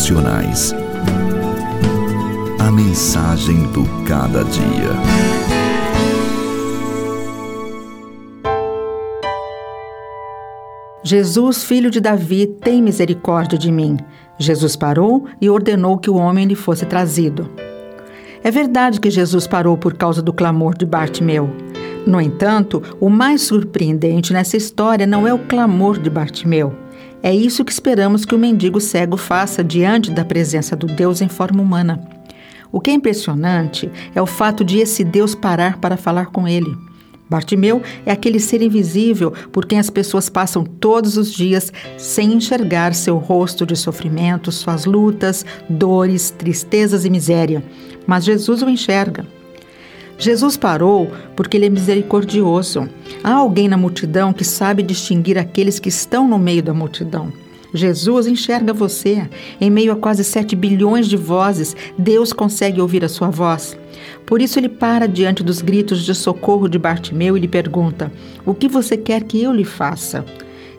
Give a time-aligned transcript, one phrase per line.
[0.00, 0.74] Devocionais.
[2.58, 4.90] A mensagem do cada dia.
[11.02, 13.98] Jesus, filho de Davi, tem misericórdia de mim.
[14.38, 17.50] Jesus parou e ordenou que o homem lhe fosse trazido.
[18.42, 21.50] É verdade que Jesus parou por causa do clamor de Bartimeu.
[22.06, 26.74] No entanto, o mais surpreendente nessa história não é o clamor de Bartimeu.
[27.22, 31.28] É isso que esperamos que o mendigo cego faça diante da presença do Deus em
[31.28, 32.00] forma humana.
[32.72, 36.74] O que é impressionante é o fato de esse Deus parar para falar com ele.
[37.28, 42.94] Bartimeu é aquele ser invisível por quem as pessoas passam todos os dias sem enxergar
[42.94, 47.62] seu rosto de sofrimento, suas lutas, dores, tristezas e miséria.
[48.06, 49.39] Mas Jesus o enxerga.
[50.20, 52.86] Jesus parou porque ele é misericordioso.
[53.24, 57.32] Há alguém na multidão que sabe distinguir aqueles que estão no meio da multidão.
[57.72, 59.26] Jesus enxerga você.
[59.58, 63.78] Em meio a quase 7 bilhões de vozes, Deus consegue ouvir a sua voz.
[64.26, 68.12] Por isso ele para diante dos gritos de socorro de Bartimeu e lhe pergunta:
[68.44, 70.22] O que você quer que eu lhe faça?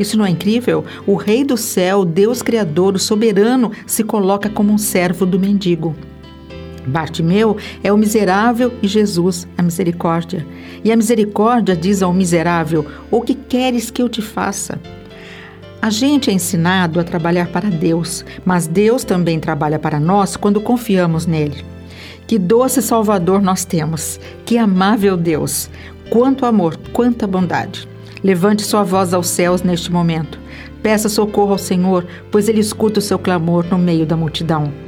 [0.00, 0.84] Isso não é incrível?
[1.06, 5.94] O Rei do céu, Deus Criador, o soberano, se coloca como um servo do mendigo.
[6.88, 10.46] Bartimeu é o miserável e Jesus a misericórdia.
[10.82, 14.80] E a misericórdia diz ao miserável: O que queres que eu te faça?
[15.80, 20.60] A gente é ensinado a trabalhar para Deus, mas Deus também trabalha para nós quando
[20.60, 21.64] confiamos nele.
[22.26, 25.70] Que doce Salvador nós temos, que amável Deus,
[26.10, 27.88] quanto amor, quanta bondade.
[28.24, 30.38] Levante sua voz aos céus neste momento.
[30.82, 34.87] Peça socorro ao Senhor, pois Ele escuta o seu clamor no meio da multidão.